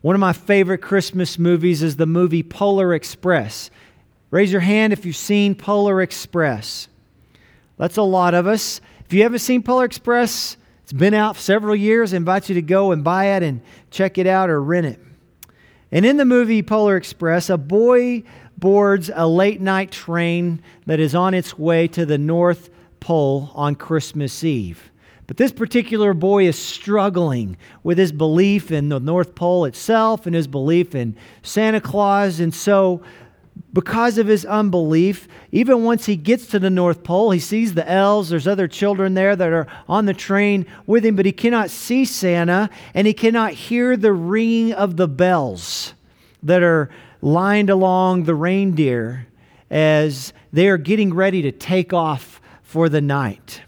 One 0.00 0.14
of 0.14 0.20
my 0.20 0.32
favorite 0.32 0.78
Christmas 0.78 1.38
movies 1.38 1.82
is 1.82 1.96
the 1.96 2.06
movie 2.06 2.42
Polar 2.42 2.94
Express. 2.94 3.70
Raise 4.30 4.50
your 4.50 4.60
hand 4.60 4.92
if 4.92 5.04
you've 5.04 5.16
seen 5.16 5.54
Polar 5.54 6.00
Express. 6.00 6.88
That's 7.76 7.96
a 7.96 8.02
lot 8.02 8.34
of 8.34 8.46
us. 8.46 8.80
If 9.04 9.12
you 9.12 9.22
haven't 9.24 9.40
seen 9.40 9.62
Polar 9.62 9.84
Express, 9.84 10.56
it's 10.84 10.92
been 10.92 11.14
out 11.14 11.36
several 11.36 11.76
years. 11.76 12.14
I 12.14 12.18
invite 12.18 12.48
you 12.48 12.54
to 12.54 12.62
go 12.62 12.92
and 12.92 13.02
buy 13.02 13.36
it 13.36 13.42
and 13.42 13.60
check 13.90 14.18
it 14.18 14.26
out 14.26 14.50
or 14.50 14.62
rent 14.62 14.86
it. 14.86 15.00
And 15.90 16.06
in 16.06 16.16
the 16.16 16.24
movie 16.24 16.62
Polar 16.62 16.96
Express, 16.96 17.50
a 17.50 17.58
boy 17.58 18.22
boards 18.56 19.10
a 19.12 19.26
late 19.26 19.60
night 19.60 19.90
train 19.90 20.62
that 20.86 21.00
is 21.00 21.14
on 21.14 21.34
its 21.34 21.58
way 21.58 21.88
to 21.88 22.06
the 22.06 22.18
North 22.18 22.70
Pole 23.00 23.50
on 23.54 23.74
Christmas 23.74 24.44
Eve. 24.44 24.91
But 25.32 25.38
this 25.38 25.52
particular 25.52 26.12
boy 26.12 26.46
is 26.46 26.58
struggling 26.58 27.56
with 27.82 27.96
his 27.96 28.12
belief 28.12 28.70
in 28.70 28.90
the 28.90 29.00
North 29.00 29.34
Pole 29.34 29.64
itself 29.64 30.26
and 30.26 30.34
his 30.34 30.46
belief 30.46 30.94
in 30.94 31.16
Santa 31.40 31.80
Claus. 31.80 32.38
And 32.38 32.54
so 32.54 33.00
because 33.72 34.18
of 34.18 34.26
his 34.26 34.44
unbelief, 34.44 35.28
even 35.50 35.84
once 35.84 36.04
he 36.04 36.16
gets 36.16 36.48
to 36.48 36.58
the 36.58 36.68
North 36.68 37.02
Pole, 37.02 37.30
he 37.30 37.38
sees 37.38 37.72
the 37.72 37.90
elves. 37.90 38.28
There's 38.28 38.46
other 38.46 38.68
children 38.68 39.14
there 39.14 39.34
that 39.34 39.52
are 39.54 39.66
on 39.88 40.04
the 40.04 40.12
train 40.12 40.66
with 40.86 41.02
him, 41.02 41.16
but 41.16 41.24
he 41.24 41.32
cannot 41.32 41.70
see 41.70 42.04
Santa 42.04 42.68
and 42.92 43.06
he 43.06 43.14
cannot 43.14 43.54
hear 43.54 43.96
the 43.96 44.12
ringing 44.12 44.74
of 44.74 44.98
the 44.98 45.08
bells 45.08 45.94
that 46.42 46.62
are 46.62 46.90
lined 47.22 47.70
along 47.70 48.24
the 48.24 48.34
reindeer 48.34 49.28
as 49.70 50.34
they 50.52 50.68
are 50.68 50.76
getting 50.76 51.14
ready 51.14 51.40
to 51.40 51.52
take 51.52 51.94
off 51.94 52.38
for 52.62 52.90
the 52.90 53.00
night. 53.00 53.62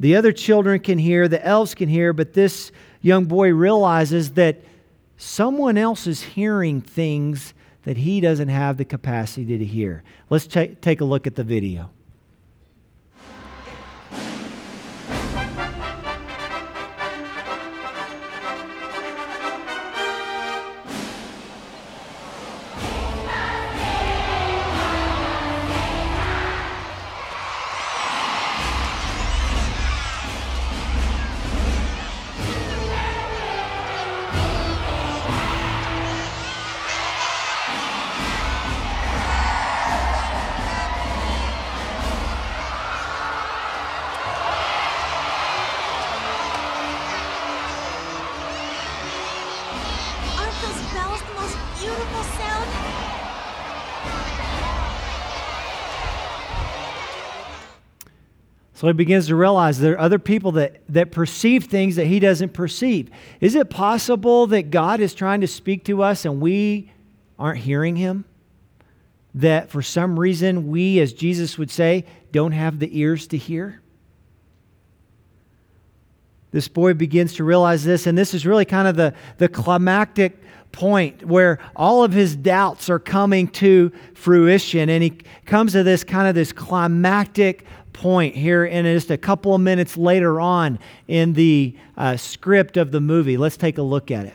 The 0.00 0.16
other 0.16 0.32
children 0.32 0.80
can 0.80 0.98
hear, 0.98 1.28
the 1.28 1.44
elves 1.46 1.74
can 1.74 1.88
hear, 1.88 2.14
but 2.14 2.32
this 2.32 2.72
young 3.02 3.26
boy 3.26 3.52
realizes 3.52 4.32
that 4.32 4.62
someone 5.18 5.76
else 5.76 6.06
is 6.06 6.22
hearing 6.22 6.80
things 6.80 7.52
that 7.84 7.98
he 7.98 8.20
doesn't 8.20 8.48
have 8.48 8.78
the 8.78 8.84
capacity 8.86 9.58
to 9.58 9.64
hear. 9.64 10.02
Let's 10.30 10.46
t- 10.46 10.74
take 10.80 11.02
a 11.02 11.04
look 11.04 11.26
at 11.26 11.34
the 11.34 11.44
video. 11.44 11.90
So 58.80 58.86
he 58.86 58.94
begins 58.94 59.26
to 59.26 59.36
realize 59.36 59.78
there 59.78 59.92
are 59.92 59.98
other 59.98 60.18
people 60.18 60.52
that, 60.52 60.80
that 60.88 61.10
perceive 61.10 61.64
things 61.64 61.96
that 61.96 62.06
he 62.06 62.18
doesn't 62.18 62.54
perceive. 62.54 63.10
Is 63.38 63.54
it 63.54 63.68
possible 63.68 64.46
that 64.46 64.70
God 64.70 65.00
is 65.00 65.12
trying 65.12 65.42
to 65.42 65.46
speak 65.46 65.84
to 65.84 66.02
us 66.02 66.24
and 66.24 66.40
we 66.40 66.90
aren't 67.38 67.58
hearing 67.58 67.96
him? 67.96 68.24
That 69.34 69.68
for 69.68 69.82
some 69.82 70.18
reason 70.18 70.68
we, 70.68 70.98
as 70.98 71.12
Jesus 71.12 71.58
would 71.58 71.70
say, 71.70 72.06
don't 72.32 72.52
have 72.52 72.78
the 72.78 72.98
ears 72.98 73.26
to 73.26 73.36
hear? 73.36 73.82
This 76.50 76.66
boy 76.66 76.94
begins 76.94 77.34
to 77.34 77.44
realize 77.44 77.84
this, 77.84 78.06
and 78.06 78.16
this 78.16 78.32
is 78.32 78.46
really 78.46 78.64
kind 78.64 78.88
of 78.88 78.96
the, 78.96 79.12
the 79.36 79.50
climactic 79.50 80.38
point 80.72 81.24
where 81.24 81.58
all 81.76 82.02
of 82.02 82.12
his 82.12 82.34
doubts 82.34 82.88
are 82.88 82.98
coming 82.98 83.48
to 83.48 83.92
fruition 84.14 84.88
and 84.88 85.02
he 85.02 85.10
comes 85.44 85.72
to 85.72 85.82
this 85.82 86.04
kind 86.04 86.28
of 86.28 86.34
this 86.34 86.52
climactic 86.52 87.66
point 88.00 88.34
here 88.34 88.64
in 88.64 88.86
just 88.86 89.10
a 89.10 89.18
couple 89.18 89.54
of 89.54 89.60
minutes 89.60 89.94
later 89.94 90.40
on 90.40 90.78
in 91.06 91.34
the 91.34 91.76
uh, 91.98 92.16
script 92.16 92.78
of 92.78 92.92
the 92.92 93.00
movie. 93.00 93.36
Let's 93.36 93.58
take 93.58 93.76
a 93.76 93.82
look 93.82 94.10
at 94.10 94.24
it. 94.24 94.34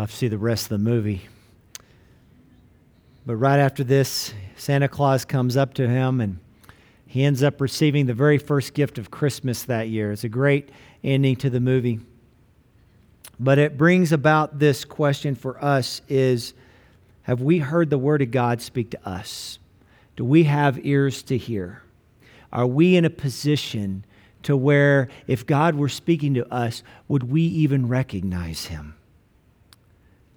You'll 0.00 0.04
have 0.04 0.10
to 0.12 0.16
see 0.16 0.28
the 0.28 0.38
rest 0.38 0.64
of 0.64 0.68
the 0.70 0.78
movie. 0.78 1.28
But 3.26 3.36
right 3.36 3.58
after 3.58 3.84
this, 3.84 4.32
Santa 4.56 4.88
Claus 4.88 5.24
comes 5.24 5.56
up 5.56 5.74
to 5.74 5.88
him 5.88 6.20
and 6.20 6.38
he 7.06 7.24
ends 7.24 7.42
up 7.42 7.60
receiving 7.60 8.06
the 8.06 8.14
very 8.14 8.38
first 8.38 8.72
gift 8.72 8.96
of 8.98 9.10
Christmas 9.10 9.64
that 9.64 9.88
year. 9.88 10.12
It's 10.12 10.24
a 10.24 10.28
great 10.28 10.70
ending 11.02 11.36
to 11.36 11.50
the 11.50 11.60
movie. 11.60 12.00
But 13.38 13.58
it 13.58 13.76
brings 13.76 14.12
about 14.12 14.58
this 14.58 14.84
question 14.84 15.34
for 15.34 15.62
us 15.64 16.02
is 16.08 16.54
have 17.22 17.42
we 17.42 17.58
heard 17.58 17.90
the 17.90 17.98
word 17.98 18.22
of 18.22 18.30
God 18.30 18.62
speak 18.62 18.90
to 18.90 19.08
us? 19.08 19.58
Do 20.16 20.24
we 20.24 20.44
have 20.44 20.84
ears 20.84 21.22
to 21.24 21.36
hear? 21.36 21.82
Are 22.52 22.66
we 22.66 22.96
in 22.96 23.04
a 23.04 23.10
position 23.10 24.04
to 24.42 24.56
where 24.56 25.08
if 25.26 25.46
God 25.46 25.74
were 25.74 25.88
speaking 25.88 26.34
to 26.34 26.52
us, 26.52 26.82
would 27.08 27.30
we 27.30 27.42
even 27.42 27.88
recognize 27.88 28.66
him? 28.66 28.94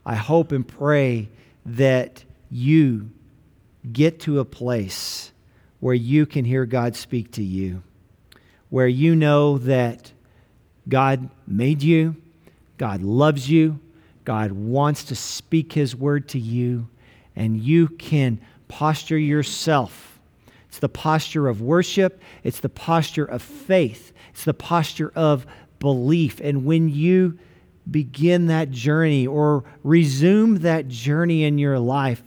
I 0.05 0.15
hope 0.15 0.51
and 0.51 0.67
pray 0.67 1.29
that 1.65 2.23
you 2.53 3.09
get 3.91 4.19
to 4.21 4.39
a 4.39 4.45
place 4.45 5.31
where 5.79 5.95
you 5.95 6.25
can 6.25 6.45
hear 6.45 6.65
God 6.65 6.95
speak 6.95 7.31
to 7.31 7.43
you, 7.43 7.83
where 8.69 8.87
you 8.87 9.15
know 9.15 9.57
that 9.57 10.11
God 10.87 11.29
made 11.47 11.81
you, 11.81 12.15
God 12.77 13.01
loves 13.01 13.49
you, 13.49 13.79
God 14.23 14.51
wants 14.51 15.05
to 15.05 15.15
speak 15.15 15.73
His 15.73 15.95
word 15.95 16.29
to 16.29 16.39
you, 16.39 16.87
and 17.35 17.59
you 17.59 17.87
can 17.87 18.39
posture 18.67 19.17
yourself. 19.17 20.19
It's 20.69 20.79
the 20.79 20.89
posture 20.89 21.47
of 21.47 21.61
worship, 21.61 22.21
it's 22.43 22.59
the 22.59 22.69
posture 22.69 23.25
of 23.25 23.41
faith, 23.41 24.13
it's 24.29 24.45
the 24.45 24.53
posture 24.53 25.11
of 25.15 25.45
belief. 25.79 26.39
And 26.39 26.65
when 26.65 26.87
you 26.87 27.37
begin 27.89 28.47
that 28.47 28.71
journey 28.71 29.27
or 29.27 29.63
resume 29.83 30.59
that 30.59 30.87
journey 30.87 31.43
in 31.43 31.57
your 31.57 31.79
life, 31.79 32.23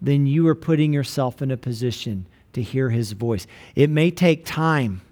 then 0.00 0.26
you 0.26 0.46
are 0.48 0.54
putting 0.54 0.92
yourself 0.92 1.42
in 1.42 1.50
a 1.50 1.56
position 1.56 2.26
to 2.52 2.62
hear 2.62 2.90
his 2.90 3.12
voice. 3.12 3.46
It 3.74 3.90
may 3.90 4.10
take 4.10 4.44
time, 4.44 5.02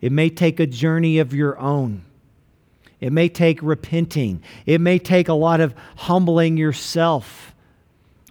it 0.00 0.12
may 0.12 0.30
take 0.30 0.60
a 0.60 0.66
journey 0.66 1.18
of 1.18 1.34
your 1.34 1.58
own. 1.58 2.02
It 2.98 3.12
may 3.12 3.28
take 3.28 3.62
repenting. 3.62 4.42
It 4.64 4.80
may 4.80 4.98
take 4.98 5.28
a 5.28 5.34
lot 5.34 5.60
of 5.60 5.74
humbling 5.96 6.56
yourself 6.56 7.54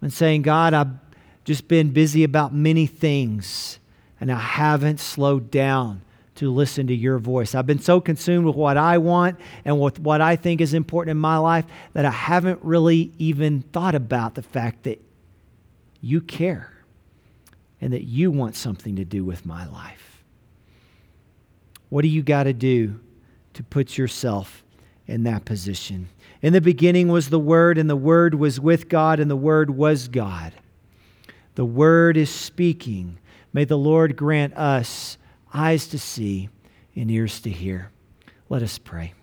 and 0.02 0.12
saying, 0.12 0.42
God, 0.42 0.74
I've 0.74 0.90
just 1.44 1.68
been 1.68 1.92
busy 1.92 2.24
about 2.24 2.54
many 2.54 2.88
things 2.88 3.80
and 4.20 4.32
I 4.32 4.40
haven't 4.40 5.00
slowed 5.00 5.52
down 5.52 6.02
to 6.36 6.52
listen 6.52 6.88
to 6.88 6.96
your 6.96 7.18
voice. 7.18 7.56
I've 7.56 7.68
been 7.68 7.80
so 7.80 8.02
consumed 8.02 8.46
with 8.46 8.56
what 8.56 8.76
I 8.76 8.98
want 8.98 9.40
and 9.64 9.80
with 9.80 10.00
what 10.00 10.20
I 10.20 10.36
think 10.36 10.60
is 10.60 10.74
important 10.74 11.12
in 11.12 11.18
my 11.18 11.38
life 11.38 11.66
that 11.94 12.06
I 12.06 12.12
haven't 12.12 12.60
really 12.62 13.12
even 13.18 13.62
thought 13.62 13.96
about 13.96 14.36
the 14.36 14.42
fact 14.42 14.84
that 14.84 15.02
you 16.06 16.22
care 16.22 16.72
and 17.82 17.92
that 17.92 18.04
you 18.04 18.30
want 18.30 18.56
something 18.56 18.96
to 18.96 19.04
do 19.04 19.26
with 19.26 19.44
my 19.44 19.66
life. 19.68 20.24
What 21.90 22.04
do 22.04 22.08
you 22.08 22.22
got 22.22 22.44
to 22.44 22.54
do 22.54 23.00
to 23.56 23.64
put 23.64 23.98
yourself 23.98 24.64
in 25.08 25.24
that 25.24 25.46
position? 25.46 26.10
In 26.44 26.54
the 26.54 26.62
beginning 26.62 27.08
was 27.08 27.30
the 27.30 27.40
Word, 27.40 27.80
and 27.80 27.90
the 27.90 27.96
Word 27.96 28.36
was 28.36 28.60
with 28.60 28.88
God, 28.88 29.20
and 29.20 29.32
the 29.32 29.36
Word 29.36 29.72
was 29.72 30.08
God. 30.08 30.54
The 31.56 31.66
Word 31.66 32.18
is 32.18 32.30
speaking. 32.30 33.18
May 33.52 33.66
the 33.66 33.78
Lord 33.78 34.16
grant 34.16 34.56
us 34.56 35.18
eyes 35.54 35.88
to 35.88 35.98
see 35.98 36.50
and 36.96 37.10
ears 37.10 37.40
to 37.42 37.50
hear. 37.50 37.90
Let 38.48 38.62
us 38.62 38.78
pray. 38.78 39.14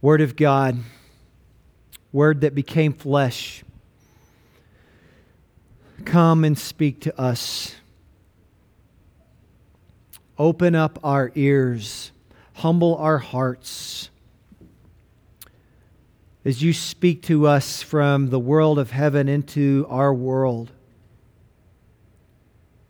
Word 0.00 0.20
of 0.20 0.36
God, 0.36 0.78
Word 2.12 2.42
that 2.42 2.54
became 2.54 2.92
flesh, 2.92 3.64
come 6.04 6.44
and 6.44 6.58
speak 6.58 7.00
to 7.02 7.20
us. 7.20 7.74
Open 10.38 10.74
up 10.74 10.98
our 11.02 11.32
ears 11.34 12.12
humble 12.56 12.96
our 12.96 13.18
hearts 13.18 14.08
as 16.44 16.62
you 16.62 16.72
speak 16.72 17.22
to 17.22 17.46
us 17.46 17.82
from 17.82 18.30
the 18.30 18.38
world 18.38 18.78
of 18.78 18.90
heaven 18.90 19.28
into 19.28 19.86
our 19.90 20.14
world. 20.14 20.70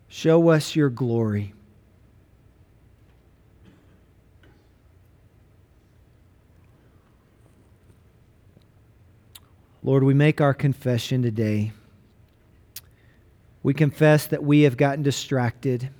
Show 0.09 0.51
us 0.51 0.77
your 0.77 0.88
glory. 0.88 1.56
Lord, 9.87 10.03
we 10.03 10.14
make 10.14 10.40
our 10.40 10.53
confession 10.53 11.22
today. 11.22 11.70
We 13.62 13.72
confess 13.72 14.27
that 14.27 14.42
we 14.42 14.62
have 14.62 14.77
gotten 14.77 15.05
distracted. 15.05 15.90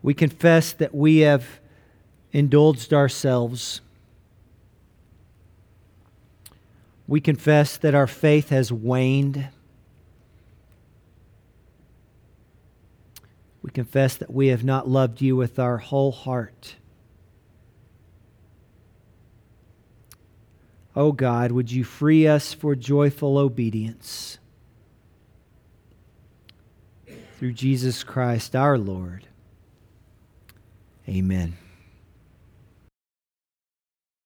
We 0.00 0.14
confess 0.14 0.74
that 0.74 0.94
we 0.94 1.18
have 1.18 1.58
indulged 2.30 2.94
ourselves. 2.94 3.80
We 7.08 7.20
confess 7.20 7.76
that 7.78 7.96
our 7.96 8.06
faith 8.06 8.50
has 8.50 8.70
waned. 8.70 9.48
We 13.60 13.72
confess 13.72 14.14
that 14.14 14.32
we 14.32 14.46
have 14.48 14.62
not 14.62 14.88
loved 14.88 15.20
you 15.20 15.34
with 15.34 15.58
our 15.58 15.78
whole 15.78 16.12
heart. 16.12 16.76
Oh 20.98 21.12
God, 21.12 21.52
would 21.52 21.70
you 21.70 21.84
free 21.84 22.26
us 22.26 22.52
for 22.52 22.74
joyful 22.74 23.38
obedience 23.38 24.38
through 27.38 27.52
Jesus 27.52 28.02
Christ 28.02 28.56
our 28.56 28.76
Lord. 28.76 29.28
Amen. 31.08 31.56